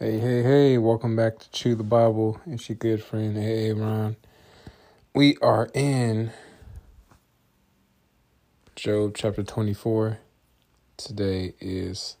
Hey, 0.00 0.20
hey, 0.20 0.44
hey, 0.44 0.78
welcome 0.78 1.16
back 1.16 1.40
to 1.40 1.50
Chew 1.50 1.74
the 1.74 1.82
Bible. 1.82 2.40
It's 2.46 2.68
your 2.68 2.76
good 2.76 3.02
friend, 3.02 3.36
Hey, 3.36 3.72
Ron. 3.72 4.14
We 5.12 5.36
are 5.38 5.68
in 5.74 6.30
Job 8.76 9.16
chapter 9.16 9.42
24. 9.42 10.20
Today 10.96 11.54
is 11.58 12.16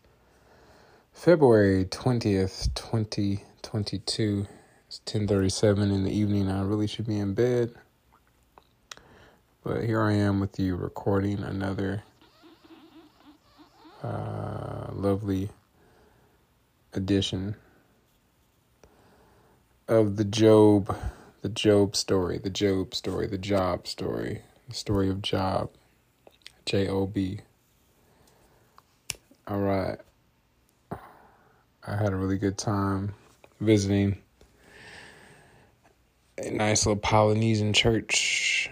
February 1.12 1.84
20th, 1.84 2.74
2022. 2.74 4.48
It's 4.88 5.00
10:37 5.06 5.92
in 5.92 6.02
the 6.02 6.10
evening. 6.10 6.50
I 6.50 6.62
really 6.62 6.88
should 6.88 7.06
be 7.06 7.20
in 7.20 7.34
bed. 7.34 7.72
But 9.62 9.84
here 9.84 10.02
I 10.02 10.14
am 10.14 10.40
with 10.40 10.58
you 10.58 10.74
recording 10.74 11.44
another 11.44 12.02
uh, 14.02 14.88
lovely 14.90 15.50
edition 16.92 17.54
of 19.88 20.16
the 20.16 20.24
Job, 20.24 20.94
the 21.40 21.48
Job 21.48 21.96
story, 21.96 22.38
the 22.38 22.50
Job 22.50 22.94
story, 22.94 23.26
the 23.26 23.38
Job 23.38 23.86
story, 23.86 24.42
the 24.68 24.74
story 24.74 25.08
of 25.08 25.22
Job, 25.22 25.70
J 26.66 26.88
O 26.88 27.06
B. 27.06 27.40
All 29.46 29.58
right. 29.58 29.98
I 30.92 31.96
had 31.96 32.12
a 32.12 32.16
really 32.16 32.36
good 32.36 32.58
time 32.58 33.14
visiting 33.60 34.18
a 36.36 36.50
nice 36.50 36.84
little 36.84 37.00
Polynesian 37.00 37.72
church. 37.72 38.70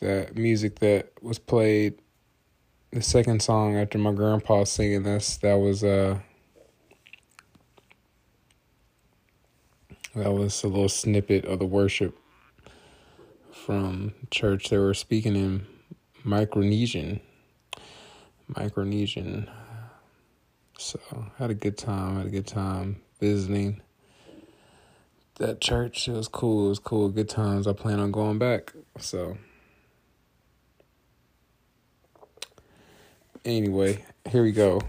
The 0.00 0.30
music 0.34 0.78
that 0.78 1.10
was 1.20 1.40
played, 1.40 1.94
the 2.92 3.02
second 3.02 3.42
song 3.42 3.76
after 3.76 3.98
my 3.98 4.12
grandpa 4.12 4.64
singing 4.64 5.02
this, 5.02 5.36
that 5.38 5.54
was 5.54 5.82
uh 5.82 6.20
That 10.18 10.32
was 10.32 10.64
a 10.64 10.68
little 10.68 10.88
snippet 10.88 11.44
of 11.44 11.60
the 11.60 11.64
worship 11.64 12.18
from 13.52 14.14
church. 14.32 14.68
They 14.68 14.78
were 14.78 14.94
speaking 14.94 15.36
in 15.36 15.66
Micronesian. 16.26 17.20
Micronesian. 18.52 19.48
So 20.76 20.98
had 21.38 21.50
a 21.50 21.54
good 21.54 21.78
time. 21.78 22.16
Had 22.16 22.26
a 22.26 22.30
good 22.30 22.48
time 22.48 23.00
visiting 23.20 23.80
that 25.36 25.60
church. 25.60 26.08
It 26.08 26.12
was 26.14 26.26
cool. 26.26 26.66
It 26.66 26.70
was 26.70 26.78
cool. 26.80 27.08
Good 27.10 27.28
times. 27.28 27.68
I 27.68 27.72
plan 27.72 28.00
on 28.00 28.10
going 28.10 28.38
back. 28.38 28.72
So 28.98 29.38
anyway, 33.44 34.04
here 34.28 34.42
we 34.42 34.50
go. 34.50 34.80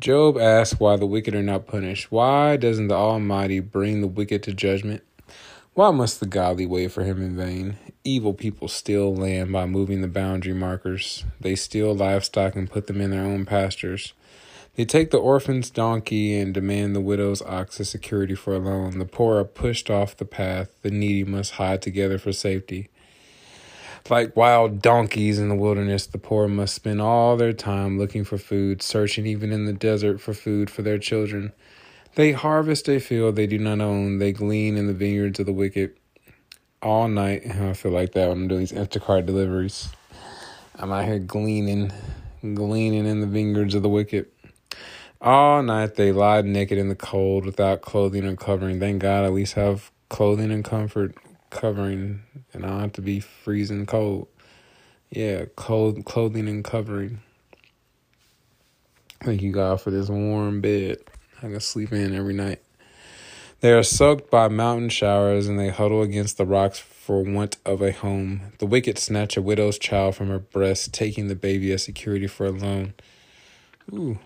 Job 0.00 0.38
asks 0.38 0.80
why 0.80 0.96
the 0.96 1.04
wicked 1.04 1.34
are 1.34 1.42
not 1.42 1.66
punished. 1.66 2.10
Why 2.10 2.56
doesn't 2.56 2.88
the 2.88 2.94
Almighty 2.94 3.60
bring 3.60 4.00
the 4.00 4.06
wicked 4.06 4.42
to 4.44 4.54
judgment? 4.54 5.02
Why 5.74 5.90
must 5.90 6.20
the 6.20 6.26
godly 6.26 6.64
wait 6.64 6.90
for 6.92 7.04
him 7.04 7.22
in 7.22 7.36
vain? 7.36 7.76
Evil 8.02 8.32
people 8.32 8.66
steal 8.66 9.14
land 9.14 9.52
by 9.52 9.66
moving 9.66 10.00
the 10.00 10.08
boundary 10.08 10.54
markers. 10.54 11.26
They 11.38 11.54
steal 11.54 11.94
livestock 11.94 12.56
and 12.56 12.70
put 12.70 12.86
them 12.86 12.98
in 12.98 13.10
their 13.10 13.24
own 13.24 13.44
pastures. 13.44 14.14
They 14.74 14.86
take 14.86 15.10
the 15.10 15.18
orphan's 15.18 15.68
donkey 15.68 16.38
and 16.38 16.54
demand 16.54 16.96
the 16.96 17.00
widow's 17.02 17.42
ox 17.42 17.78
as 17.78 17.90
security 17.90 18.34
for 18.34 18.54
a 18.54 18.58
loan. 18.58 18.98
The 18.98 19.04
poor 19.04 19.38
are 19.38 19.44
pushed 19.44 19.90
off 19.90 20.16
the 20.16 20.24
path. 20.24 20.70
The 20.80 20.90
needy 20.90 21.24
must 21.24 21.52
hide 21.52 21.82
together 21.82 22.16
for 22.16 22.32
safety. 22.32 22.88
Like 24.08 24.36
wild 24.36 24.82
donkeys 24.82 25.38
in 25.38 25.48
the 25.48 25.54
wilderness, 25.54 26.06
the 26.06 26.18
poor 26.18 26.48
must 26.48 26.74
spend 26.74 27.00
all 27.00 27.36
their 27.36 27.52
time 27.52 27.98
looking 27.98 28.24
for 28.24 28.38
food, 28.38 28.82
searching 28.82 29.26
even 29.26 29.52
in 29.52 29.66
the 29.66 29.72
desert 29.72 30.20
for 30.20 30.34
food 30.34 30.70
for 30.70 30.82
their 30.82 30.98
children. 30.98 31.52
They 32.14 32.32
harvest 32.32 32.88
a 32.88 32.98
field 32.98 33.36
they 33.36 33.46
do 33.46 33.58
not 33.58 33.80
own, 33.80 34.18
they 34.18 34.32
glean 34.32 34.76
in 34.76 34.86
the 34.86 34.94
vineyards 34.94 35.38
of 35.38 35.46
the 35.46 35.52
wicked. 35.52 35.96
All 36.82 37.08
night, 37.08 37.42
I 37.50 37.72
feel 37.74 37.92
like 37.92 38.12
that 38.12 38.28
when 38.28 38.38
I'm 38.38 38.48
doing 38.48 38.60
these 38.60 38.72
Instacart 38.72 39.26
deliveries. 39.26 39.90
I'm 40.76 40.90
out 40.92 41.04
here 41.04 41.18
gleaning, 41.18 41.92
gleaning 42.42 43.06
in 43.06 43.20
the 43.20 43.26
vineyards 43.26 43.74
of 43.74 43.82
the 43.82 43.88
wicked. 43.88 44.26
All 45.20 45.62
night 45.62 45.96
they 45.96 46.10
lie 46.12 46.40
naked 46.40 46.78
in 46.78 46.88
the 46.88 46.94
cold 46.94 47.44
without 47.44 47.82
clothing 47.82 48.24
or 48.24 48.34
covering. 48.34 48.80
Thank 48.80 49.02
God 49.02 49.24
at 49.24 49.32
least 49.32 49.52
have 49.54 49.90
clothing 50.08 50.50
and 50.50 50.64
comfort 50.64 51.14
covering, 51.50 52.22
and 52.52 52.64
I 52.64 52.80
have 52.80 52.92
to 52.94 53.02
be 53.02 53.20
freezing 53.20 53.86
cold. 53.86 54.28
Yeah, 55.10 55.46
cold 55.56 56.04
clothing 56.04 56.48
and 56.48 56.64
covering. 56.64 57.20
Thank 59.22 59.42
you 59.42 59.52
God 59.52 59.80
for 59.80 59.90
this 59.90 60.08
warm 60.08 60.60
bed 60.60 60.98
I 61.38 61.42
can 61.42 61.60
sleep 61.60 61.92
in 61.92 62.14
every 62.14 62.32
night. 62.32 62.62
They 63.60 63.72
are 63.72 63.82
soaked 63.82 64.30
by 64.30 64.48
mountain 64.48 64.88
showers 64.88 65.46
and 65.46 65.58
they 65.58 65.68
huddle 65.68 66.00
against 66.00 66.38
the 66.38 66.46
rocks 66.46 66.78
for 66.78 67.22
want 67.22 67.58
of 67.66 67.82
a 67.82 67.92
home. 67.92 68.52
The 68.58 68.66
wicked 68.66 68.98
snatch 68.98 69.36
a 69.36 69.42
widow's 69.42 69.78
child 69.78 70.16
from 70.16 70.28
her 70.28 70.38
breast, 70.38 70.94
taking 70.94 71.28
the 71.28 71.34
baby 71.34 71.72
as 71.72 71.82
security 71.82 72.26
for 72.26 72.46
a 72.46 72.50
loan. 72.50 72.94
Ooh. 73.92 74.18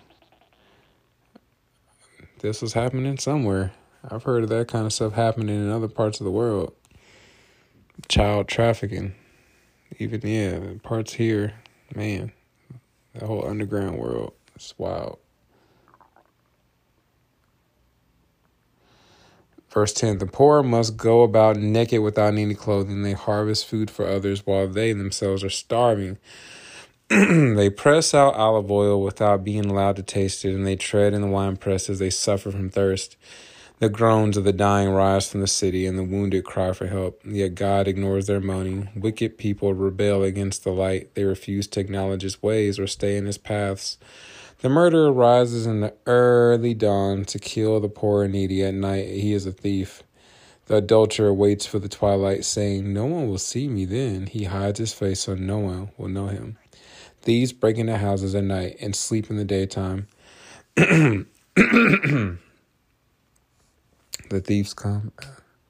This 2.40 2.62
was 2.62 2.74
happening 2.74 3.18
somewhere. 3.18 3.72
I've 4.08 4.24
heard 4.24 4.44
of 4.44 4.50
that 4.50 4.68
kind 4.68 4.86
of 4.86 4.92
stuff 4.92 5.14
happening 5.14 5.56
in 5.56 5.70
other 5.70 5.88
parts 5.88 6.20
of 6.20 6.24
the 6.24 6.30
world 6.30 6.74
child 8.08 8.48
trafficking. 8.48 9.14
Even 9.98 10.20
yeah, 10.24 10.58
parts 10.82 11.14
here, 11.14 11.54
man, 11.94 12.32
the 13.14 13.26
whole 13.26 13.46
underground 13.46 13.98
world. 13.98 14.34
It's 14.56 14.74
wild. 14.78 15.18
Verse 19.74 19.92
10 19.92 20.18
The 20.18 20.26
poor 20.26 20.62
must 20.62 20.96
go 20.96 21.22
about 21.22 21.56
naked 21.56 22.00
without 22.00 22.34
any 22.34 22.54
clothing. 22.54 23.02
They 23.02 23.12
harvest 23.12 23.66
food 23.66 23.90
for 23.90 24.06
others 24.06 24.46
while 24.46 24.68
they 24.68 24.92
themselves 24.92 25.42
are 25.42 25.50
starving. 25.50 26.18
they 27.08 27.70
press 27.70 28.14
out 28.14 28.34
olive 28.34 28.70
oil 28.70 29.02
without 29.02 29.44
being 29.44 29.66
allowed 29.66 29.96
to 29.96 30.02
taste 30.02 30.44
it, 30.44 30.54
and 30.54 30.66
they 30.66 30.76
tread 30.76 31.12
in 31.12 31.22
the 31.22 31.26
wine 31.26 31.56
press 31.56 31.90
as 31.90 31.98
they 31.98 32.10
suffer 32.10 32.52
from 32.52 32.70
thirst. 32.70 33.16
The 33.80 33.88
groans 33.88 34.36
of 34.36 34.44
the 34.44 34.52
dying 34.52 34.90
rise 34.90 35.28
from 35.28 35.40
the 35.40 35.48
city, 35.48 35.84
and 35.84 35.98
the 35.98 36.04
wounded 36.04 36.44
cry 36.44 36.72
for 36.72 36.86
help. 36.86 37.20
Yet 37.24 37.56
God 37.56 37.88
ignores 37.88 38.28
their 38.28 38.40
moaning. 38.40 38.88
Wicked 38.94 39.36
people 39.36 39.74
rebel 39.74 40.22
against 40.22 40.62
the 40.62 40.70
light. 40.70 41.12
They 41.14 41.24
refuse 41.24 41.66
to 41.68 41.80
acknowledge 41.80 42.22
his 42.22 42.40
ways 42.40 42.78
or 42.78 42.86
stay 42.86 43.16
in 43.16 43.26
his 43.26 43.36
paths. 43.36 43.98
The 44.58 44.68
murderer 44.68 45.12
rises 45.12 45.66
in 45.66 45.80
the 45.80 45.92
early 46.06 46.72
dawn 46.72 47.24
to 47.24 47.38
kill 47.40 47.80
the 47.80 47.88
poor 47.88 48.22
and 48.22 48.32
needy. 48.32 48.62
At 48.62 48.74
night, 48.74 49.08
he 49.08 49.32
is 49.32 49.44
a 49.44 49.52
thief. 49.52 50.04
The 50.66 50.76
adulterer 50.76 51.34
waits 51.34 51.66
for 51.66 51.80
the 51.80 51.88
twilight, 51.88 52.44
saying, 52.44 52.92
No 52.92 53.06
one 53.06 53.28
will 53.28 53.38
see 53.38 53.66
me 53.66 53.86
then. 53.86 54.28
He 54.28 54.44
hides 54.44 54.78
his 54.78 54.94
face 54.94 55.20
so 55.20 55.34
no 55.34 55.58
one 55.58 55.90
will 55.98 56.08
know 56.08 56.28
him. 56.28 56.58
Thieves 57.22 57.52
break 57.52 57.76
into 57.76 57.98
houses 57.98 58.36
at 58.36 58.44
night 58.44 58.76
and 58.80 58.94
sleep 58.94 59.30
in 59.30 59.36
the 59.36 59.44
daytime. 59.44 60.06
The 64.30 64.40
thieves 64.40 64.72
come. 64.72 65.12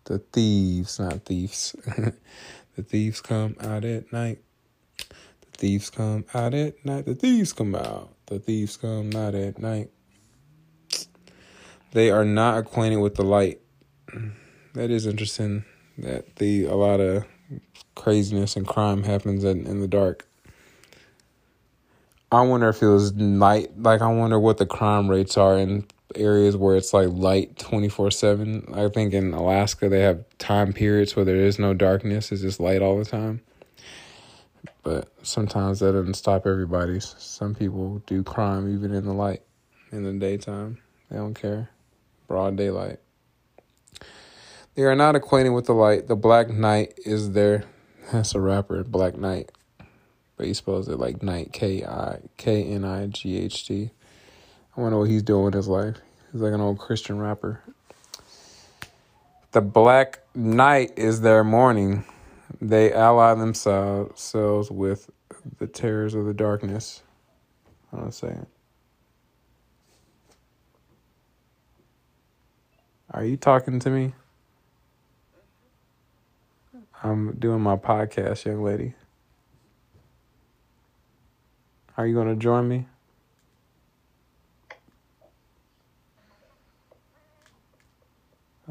The 0.05 0.19
thieves, 0.19 1.01
not 1.01 1.25
thieves. 1.25 1.75
the 2.77 2.83
thieves 2.83 3.21
come 3.21 3.57
out 3.61 3.85
at 3.85 4.13
night. 4.13 4.39
The 4.99 5.59
thieves 5.59 5.91
come 5.91 6.25
out 6.35 6.55
at 6.55 6.85
night. 6.85 7.07
The 7.07 7.15
thieves 7.15 7.53
come 7.53 7.75
out. 7.75 8.11
The 8.27 8.39
thieves 8.39 8.77
come 8.77 9.11
out 9.17 9.35
at 9.35 9.59
night. 9.59 9.91
They 11.93 12.11
are 12.11 12.25
not 12.25 12.59
acquainted 12.59 12.99
with 12.99 13.17
the 13.17 13.25
light. 13.25 13.61
That 14.75 14.91
is 14.91 15.07
interesting. 15.07 15.65
That 15.99 16.37
the 16.37 16.65
a 16.65 16.75
lot 16.75 17.01
of 17.01 17.25
craziness 17.95 18.57
and 18.57 18.67
crime 18.67 19.05
happens 19.05 19.45
in, 19.45 19.67
in 19.67 19.81
the 19.81 19.89
dark. 19.89 20.27
I 22.31 22.43
wonder 22.43 22.69
if 22.69 22.83
it 22.83 22.89
was 22.89 23.13
night. 23.15 23.71
Like 23.79 24.01
I 24.01 24.09
wonder 24.09 24.39
what 24.39 24.59
the 24.59 24.67
crime 24.67 25.09
rates 25.09 25.37
are 25.37 25.57
in 25.57 25.87
areas 26.17 26.57
where 26.57 26.77
it's 26.77 26.93
like 26.95 27.09
light 27.09 27.59
24 27.59 28.11
7. 28.11 28.73
I 28.75 28.89
think 28.89 29.15
in 29.15 29.33
Alaska 29.33 29.89
they 29.89 30.01
have 30.01 30.25
time 30.39 30.73
periods 30.73 31.17
where 31.17 31.25
there 31.25 31.37
is 31.37 31.59
no 31.59 31.75
darkness, 31.75 32.33
it's 32.33 32.43
just 32.43 32.61
light 32.61 32.83
all 32.83 32.99
the 32.99 33.05
time. 33.05 33.41
But 34.83 35.09
sometimes 35.23 35.81
that 35.81 35.93
doesn't 35.93 36.15
stop 36.15 36.47
everybody. 36.47 37.01
Some 37.01 37.55
people 37.55 38.03
do 38.07 38.23
crime 38.23 38.73
even 38.75 38.93
in 38.93 39.05
the 39.05 39.15
light, 39.15 39.43
in 39.91 40.05
the 40.05 40.13
daytime. 40.13 40.79
They 41.11 41.17
don't 41.17 41.35
care. 41.35 41.71
Broad 42.29 42.57
daylight. 42.57 42.99
They 44.75 44.83
are 44.83 44.97
not 44.97 45.15
acquainted 45.15 45.51
with 45.51 45.67
the 45.67 45.75
light. 45.75 46.09
The 46.09 46.17
Black 46.17 46.49
Knight 46.51 46.99
is 47.07 47.33
there. 47.33 47.65
That's 48.13 48.35
a 48.35 48.41
rapper, 48.41 48.83
Black 48.83 49.17
Knight. 49.17 49.53
But 50.37 50.47
he 50.47 50.55
spells 50.55 50.89
it 50.89 50.99
like 50.99 51.23
night, 51.23 51.53
K 51.53 51.85
I 51.85 52.19
K 52.37 52.65
N 52.65 52.85
I 52.85 53.07
G 53.07 53.39
H 53.39 53.67
T. 53.67 53.91
I 54.77 54.81
wonder 54.81 54.99
what 54.99 55.09
he's 55.09 55.23
doing 55.23 55.45
with 55.45 55.55
his 55.55 55.69
life. 55.69 55.97
He's 56.33 56.41
like 56.41 56.53
an 56.53 56.61
old 56.61 56.79
Christian 56.79 57.19
rapper. 57.19 57.63
The 59.53 59.61
black 59.61 60.21
night 60.35 60.93
is 60.97 61.21
their 61.21 61.45
morning. 61.45 62.05
They 62.61 62.93
ally 62.93 63.35
themselves 63.35 64.71
with 64.71 65.11
the 65.59 65.69
terrors 65.69 66.15
of 66.15 66.25
the 66.25 66.35
darkness. 66.35 67.03
Hold 67.91 68.03
on 68.03 68.09
a 68.09 68.13
second. 68.13 68.47
Are 73.13 73.25
you 73.25 73.37
talking 73.37 73.79
to 73.79 73.91
me? 73.91 74.13
I'm 77.01 77.37
doing 77.37 77.61
my 77.61 77.77
podcast, 77.77 78.45
young 78.45 78.65
lady. 78.65 78.95
Are 81.97 82.07
you 82.09 82.15
going 82.15 82.29
to 82.29 82.35
join 82.35 82.67
me? 82.67 82.87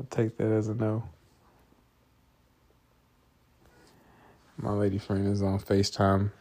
I'll 0.03 0.09
take 0.09 0.37
that 0.37 0.51
as 0.51 0.67
a 0.67 0.73
no. 0.73 1.03
My 4.57 4.71
lady 4.71 4.97
friend 4.97 5.27
is 5.27 5.41
on 5.41 5.59
FaceTime 5.59 6.31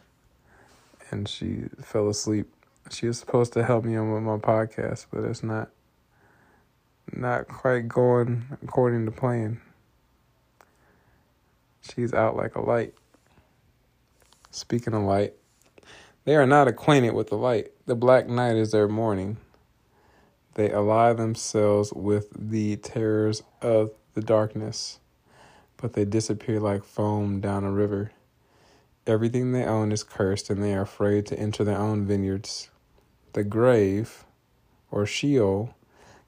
and 1.11 1.29
she 1.29 1.63
fell 1.81 2.09
asleep. 2.09 2.51
She 2.91 3.07
was 3.07 3.17
supposed 3.19 3.53
to 3.53 3.63
help 3.63 3.85
me 3.85 3.95
on 3.95 4.11
with 4.11 4.23
my 4.23 4.37
podcast, 4.37 5.05
but 5.11 5.23
it's 5.23 5.43
not 5.43 5.69
not 7.13 7.47
quite 7.47 7.87
going 7.87 8.45
according 8.61 9.05
to 9.05 9.11
plan. 9.11 9.61
She's 11.81 12.13
out 12.13 12.35
like 12.35 12.55
a 12.55 12.61
light. 12.61 12.93
Speaking 14.51 14.93
of 14.93 15.03
light, 15.03 15.35
they 16.25 16.35
are 16.35 16.47
not 16.47 16.67
acquainted 16.67 17.13
with 17.13 17.29
the 17.29 17.37
light. 17.37 17.71
The 17.85 17.95
black 17.95 18.27
night 18.27 18.57
is 18.57 18.71
their 18.71 18.89
morning. 18.89 19.37
They 20.55 20.71
ally 20.71 21.13
themselves 21.13 21.91
with 21.93 22.29
the 22.37 22.75
terrors 22.77 23.41
of 23.61 23.91
the 24.13 24.21
darkness, 24.21 24.99
but 25.77 25.93
they 25.93 26.05
disappear 26.05 26.59
like 26.59 26.83
foam 26.83 27.41
down 27.41 27.63
a 27.63 27.71
river. 27.71 28.11
Everything 29.07 29.51
they 29.51 29.65
own 29.65 29.91
is 29.91 30.03
cursed, 30.03 30.49
and 30.49 30.63
they 30.63 30.73
are 30.73 30.83
afraid 30.83 31.25
to 31.27 31.39
enter 31.39 31.63
their 31.63 31.77
own 31.77 32.05
vineyards. 32.05 32.69
The 33.33 33.43
grave, 33.43 34.25
or 34.91 35.05
Sheol, 35.05 35.73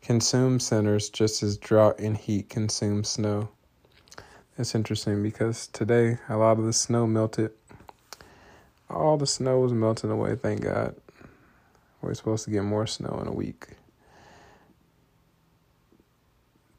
consumes 0.01 0.65
sinners 0.65 1.09
just 1.09 1.43
as 1.43 1.57
drought 1.57 1.99
and 1.99 2.17
heat 2.17 2.49
consume 2.49 3.03
snow. 3.03 3.49
It's 4.57 4.73
interesting 4.73 5.21
because 5.21 5.67
today 5.67 6.17
a 6.27 6.37
lot 6.37 6.57
of 6.57 6.65
the 6.65 6.73
snow 6.73 7.05
melted. 7.05 7.51
All 8.89 9.17
the 9.17 9.27
snow 9.27 9.59
was 9.59 9.73
melting 9.73 10.09
away, 10.09 10.35
thank 10.35 10.61
God. 10.61 10.95
We're 12.01 12.13
supposed 12.13 12.45
to 12.45 12.51
get 12.51 12.63
more 12.63 12.87
snow 12.87 13.19
in 13.21 13.27
a 13.27 13.33
week. 13.33 13.67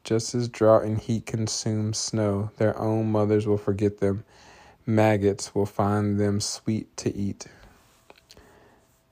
Just 0.07 0.33
as 0.35 0.47
drought 0.47 0.85
and 0.85 0.97
heat 0.97 1.25
consume 1.25 1.93
snow, 1.93 2.49
their 2.55 2.79
own 2.79 3.11
mothers 3.11 3.45
will 3.45 3.57
forget 3.57 3.97
them. 3.97 4.23
Maggots 4.85 5.53
will 5.53 5.65
find 5.65 6.17
them 6.17 6.39
sweet 6.39 6.95
to 6.95 7.13
eat. 7.13 7.47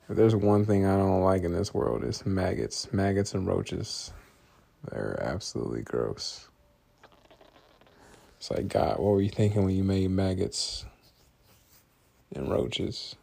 If 0.08 0.16
there's 0.16 0.38
one 0.38 0.66
thing 0.66 0.86
I 0.86 0.96
don't 0.96 1.20
like 1.20 1.44
in 1.44 1.52
this 1.52 1.74
world, 1.74 2.06
it's 2.06 2.26
maggots. 2.26 2.94
Maggots 2.94 3.34
and 3.34 3.46
roaches. 3.46 4.14
They're 4.90 5.22
absolutely 5.22 5.82
gross. 5.82 6.48
It's 8.38 8.50
like, 8.50 8.70
God, 8.70 8.98
what 8.98 9.16
were 9.16 9.22
you 9.22 9.30
thinking 9.30 9.66
when 9.66 9.76
you 9.76 9.84
made 9.84 10.10
maggots 10.12 10.86
and 12.34 12.50
roaches? 12.50 13.18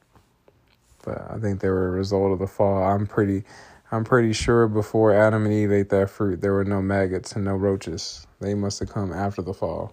But 1.03 1.27
I 1.31 1.39
think 1.39 1.61
they 1.61 1.71
were 1.71 1.89
a 1.89 1.93
result 1.93 2.33
of 2.33 2.39
the 2.39 2.47
fall. 2.47 2.83
I'm 2.83 3.07
pretty 3.07 3.45
I'm 3.93 4.05
pretty 4.05 4.33
sure 4.33 4.69
before 4.69 5.13
Adam 5.13 5.45
and 5.45 5.53
Eve 5.53 5.71
ate 5.71 5.91
that 5.91 6.09
fruit, 6.09 6.41
there 6.41 6.55
were 6.55 6.65
no 6.65 6.81
maggots 6.81 7.33
and 7.33 7.45
no 7.45 7.55
roaches. 7.55 8.27
They 8.41 8.55
must 8.55 8.81
have 8.81 8.91
come 8.91 9.13
after 9.13 9.43
the 9.43 9.53
fall. 9.53 9.93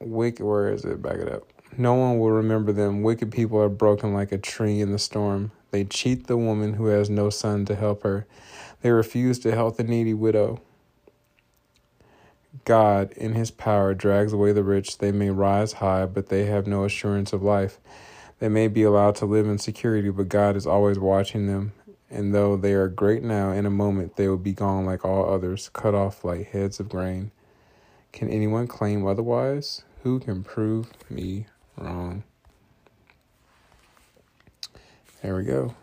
Wicked, 0.00 0.44
where 0.44 0.72
is 0.72 0.84
it? 0.84 1.00
Back 1.00 1.18
it 1.18 1.28
up. 1.28 1.44
No 1.76 1.94
one 1.94 2.18
will 2.18 2.32
remember 2.32 2.72
them. 2.72 3.02
Wicked 3.02 3.30
people 3.30 3.60
are 3.60 3.68
broken 3.68 4.12
like 4.12 4.32
a 4.32 4.38
tree 4.38 4.80
in 4.80 4.90
the 4.90 4.98
storm. 4.98 5.52
They 5.70 5.84
cheat 5.84 6.26
the 6.26 6.36
woman 6.36 6.72
who 6.72 6.86
has 6.86 7.08
no 7.08 7.30
son 7.30 7.64
to 7.66 7.76
help 7.76 8.02
her. 8.02 8.26
They 8.82 8.90
refuse 8.90 9.38
to 9.40 9.54
help 9.54 9.76
the 9.76 9.84
needy 9.84 10.14
widow. 10.14 10.60
God, 12.64 13.12
in 13.12 13.34
his 13.34 13.52
power, 13.52 13.94
drags 13.94 14.32
away 14.32 14.50
the 14.50 14.64
rich. 14.64 14.98
They 14.98 15.12
may 15.12 15.30
rise 15.30 15.74
high, 15.74 16.06
but 16.06 16.30
they 16.30 16.46
have 16.46 16.66
no 16.66 16.84
assurance 16.84 17.32
of 17.32 17.44
life. 17.44 17.78
They 18.38 18.48
may 18.48 18.68
be 18.68 18.84
allowed 18.84 19.16
to 19.16 19.26
live 19.26 19.46
in 19.46 19.58
security, 19.58 20.10
but 20.10 20.28
God 20.28 20.56
is 20.56 20.66
always 20.66 20.98
watching 20.98 21.46
them. 21.46 21.72
And 22.10 22.34
though 22.34 22.56
they 22.56 22.72
are 22.72 22.88
great 22.88 23.22
now, 23.22 23.50
in 23.50 23.66
a 23.66 23.70
moment 23.70 24.16
they 24.16 24.28
will 24.28 24.38
be 24.38 24.52
gone 24.52 24.86
like 24.86 25.04
all 25.04 25.28
others, 25.28 25.68
cut 25.72 25.94
off 25.94 26.24
like 26.24 26.50
heads 26.50 26.80
of 26.80 26.88
grain. 26.88 27.32
Can 28.12 28.30
anyone 28.30 28.66
claim 28.66 29.06
otherwise? 29.06 29.82
Who 30.02 30.20
can 30.20 30.42
prove 30.44 30.90
me 31.10 31.46
wrong? 31.76 32.22
There 35.22 35.36
we 35.36 35.42
go. 35.42 35.74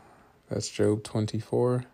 That's 0.50 0.70
Job 0.70 1.04
24. 1.04 1.86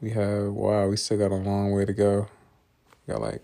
We 0.00 0.10
have, 0.10 0.52
wow, 0.52 0.88
we 0.88 0.96
still 0.96 1.18
got 1.18 1.32
a 1.32 1.36
long 1.36 1.72
way 1.72 1.84
to 1.84 1.92
go. 1.92 2.28
We 3.06 3.12
got 3.12 3.20
like 3.20 3.42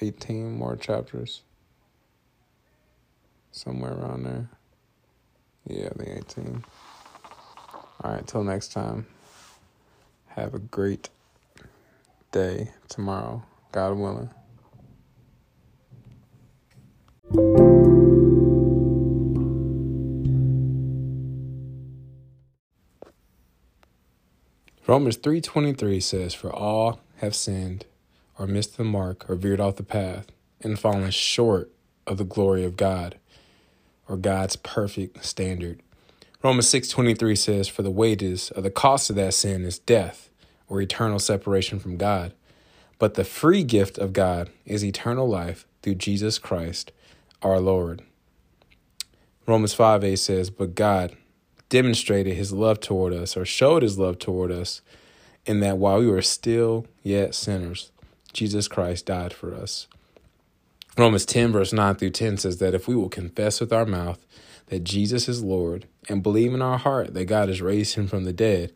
18 0.00 0.56
more 0.56 0.76
chapters. 0.76 1.42
Somewhere 3.50 3.92
around 3.94 4.22
there. 4.22 4.50
Yeah, 5.68 5.90
the 5.96 6.16
18. 6.16 6.64
All 8.02 8.12
right, 8.12 8.26
till 8.26 8.42
next 8.42 8.72
time. 8.72 9.06
Have 10.28 10.54
a 10.54 10.58
great 10.58 11.10
day 12.32 12.70
tomorrow, 12.88 13.42
God 13.70 13.98
willing. 13.98 14.30
Romans 24.86 25.18
3:23 25.18 26.00
says 26.02 26.32
for 26.32 26.50
all 26.50 27.00
have 27.16 27.34
sinned 27.34 27.84
or 28.38 28.46
missed 28.46 28.78
the 28.78 28.84
mark 28.84 29.28
or 29.28 29.34
veered 29.34 29.60
off 29.60 29.76
the 29.76 29.82
path 29.82 30.28
and 30.62 30.78
fallen 30.78 31.10
short 31.10 31.70
of 32.06 32.16
the 32.16 32.24
glory 32.24 32.64
of 32.64 32.76
God 32.76 33.18
or 34.08 34.16
God's 34.16 34.56
perfect 34.56 35.24
standard. 35.24 35.82
Romans 36.42 36.68
6:23 36.68 37.36
says 37.36 37.68
for 37.68 37.82
the 37.82 37.90
wages 37.90 38.50
of 38.52 38.62
the 38.62 38.70
cost 38.70 39.10
of 39.10 39.16
that 39.16 39.34
sin 39.34 39.64
is 39.64 39.78
death 39.78 40.30
or 40.68 40.80
eternal 40.80 41.18
separation 41.18 41.78
from 41.78 41.96
God. 41.96 42.32
But 42.98 43.14
the 43.14 43.24
free 43.24 43.62
gift 43.62 43.98
of 43.98 44.12
God 44.12 44.50
is 44.64 44.84
eternal 44.84 45.28
life 45.28 45.66
through 45.82 45.96
Jesus 45.96 46.38
Christ 46.38 46.92
our 47.42 47.60
Lord. 47.60 48.02
Romans 49.46 49.72
5 49.72 50.04
8 50.04 50.16
says, 50.16 50.50
But 50.50 50.74
God 50.74 51.16
demonstrated 51.68 52.36
his 52.36 52.52
love 52.52 52.80
toward 52.80 53.12
us, 53.12 53.36
or 53.36 53.44
showed 53.44 53.82
his 53.82 53.98
love 53.98 54.18
toward 54.18 54.50
us, 54.50 54.82
in 55.46 55.60
that 55.60 55.78
while 55.78 56.00
we 56.00 56.06
were 56.06 56.22
still 56.22 56.86
yet 57.02 57.34
sinners, 57.34 57.90
Jesus 58.32 58.68
Christ 58.68 59.06
died 59.06 59.32
for 59.32 59.54
us. 59.54 59.86
Romans 60.98 61.24
10, 61.26 61.52
verse 61.52 61.72
9 61.72 61.94
through 61.94 62.10
10 62.10 62.38
says 62.38 62.58
that 62.58 62.74
if 62.74 62.88
we 62.88 62.96
will 62.96 63.08
confess 63.08 63.60
with 63.60 63.72
our 63.72 63.86
mouth 63.86 64.26
that 64.66 64.82
Jesus 64.82 65.28
is 65.28 65.44
Lord 65.44 65.86
and 66.08 66.24
believe 66.24 66.52
in 66.52 66.60
our 66.60 66.76
heart 66.76 67.14
that 67.14 67.26
God 67.26 67.48
has 67.48 67.62
raised 67.62 67.94
him 67.94 68.08
from 68.08 68.24
the 68.24 68.32
dead, 68.32 68.72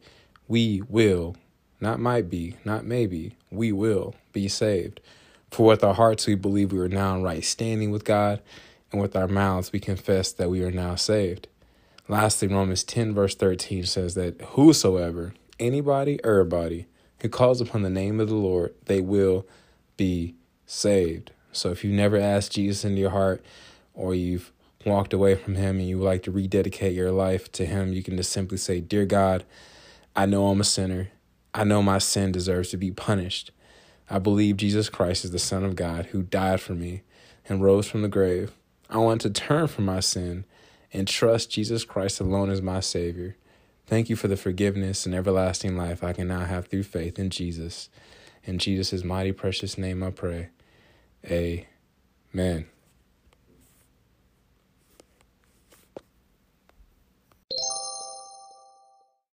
we 0.46 0.82
will, 0.88 1.34
not 1.80 1.98
might 1.98 2.30
be, 2.30 2.54
not 2.64 2.84
maybe, 2.84 3.34
we 3.50 3.72
will 3.72 4.14
be 4.32 4.46
saved. 4.46 5.00
For 5.50 5.66
with 5.66 5.82
our 5.82 5.94
hearts 5.94 6.28
we 6.28 6.36
believe 6.36 6.70
we 6.70 6.78
are 6.78 6.88
now 6.88 7.16
in 7.16 7.24
right 7.24 7.44
standing 7.44 7.90
with 7.90 8.04
God, 8.04 8.40
and 8.92 9.00
with 9.00 9.16
our 9.16 9.26
mouths 9.26 9.72
we 9.72 9.80
confess 9.80 10.30
that 10.30 10.48
we 10.48 10.62
are 10.62 10.70
now 10.70 10.94
saved. 10.94 11.48
Lastly, 12.06 12.46
Romans 12.46 12.84
10, 12.84 13.14
verse 13.14 13.34
13 13.34 13.84
says 13.84 14.14
that 14.14 14.40
whosoever, 14.40 15.34
anybody, 15.58 16.20
everybody, 16.22 16.86
who 17.20 17.28
calls 17.28 17.60
upon 17.60 17.82
the 17.82 17.90
name 17.90 18.20
of 18.20 18.28
the 18.28 18.36
Lord, 18.36 18.74
they 18.84 19.00
will 19.00 19.44
be 19.96 20.36
saved. 20.66 21.32
So 21.52 21.70
if 21.70 21.84
you've 21.84 21.94
never 21.94 22.16
asked 22.16 22.52
Jesus 22.52 22.84
into 22.84 23.00
your 23.00 23.10
heart 23.10 23.44
or 23.94 24.14
you've 24.14 24.52
walked 24.84 25.12
away 25.12 25.34
from 25.34 25.54
him 25.54 25.78
and 25.78 25.88
you 25.88 25.98
would 25.98 26.04
like 26.04 26.22
to 26.24 26.30
rededicate 26.30 26.94
your 26.94 27.12
life 27.12 27.52
to 27.52 27.66
him, 27.66 27.92
you 27.92 28.02
can 28.02 28.16
just 28.16 28.32
simply 28.32 28.58
say, 28.58 28.80
Dear 28.80 29.04
God, 29.04 29.44
I 30.16 30.26
know 30.26 30.48
I'm 30.48 30.60
a 30.60 30.64
sinner. 30.64 31.10
I 31.54 31.64
know 31.64 31.82
my 31.82 31.98
sin 31.98 32.32
deserves 32.32 32.70
to 32.70 32.76
be 32.76 32.90
punished. 32.90 33.50
I 34.08 34.18
believe 34.18 34.56
Jesus 34.56 34.88
Christ 34.88 35.24
is 35.24 35.30
the 35.30 35.38
Son 35.38 35.64
of 35.64 35.76
God 35.76 36.06
who 36.06 36.22
died 36.22 36.60
for 36.60 36.74
me 36.74 37.02
and 37.48 37.62
rose 37.62 37.86
from 37.86 38.02
the 38.02 38.08
grave. 38.08 38.52
I 38.90 38.98
want 38.98 39.20
to 39.22 39.30
turn 39.30 39.68
from 39.68 39.84
my 39.84 40.00
sin 40.00 40.44
and 40.92 41.08
trust 41.08 41.50
Jesus 41.50 41.84
Christ 41.84 42.20
alone 42.20 42.50
as 42.50 42.60
my 42.60 42.80
Savior. 42.80 43.36
Thank 43.86 44.08
you 44.10 44.16
for 44.16 44.28
the 44.28 44.36
forgiveness 44.36 45.06
and 45.06 45.14
everlasting 45.14 45.76
life 45.76 46.04
I 46.04 46.12
can 46.12 46.28
now 46.28 46.44
have 46.44 46.66
through 46.66 46.84
faith 46.84 47.18
in 47.18 47.30
Jesus. 47.30 47.88
In 48.44 48.58
Jesus' 48.58 49.04
mighty 49.04 49.32
precious 49.32 49.78
name 49.78 50.02
I 50.02 50.10
pray. 50.10 50.48
Amen. 51.24 52.66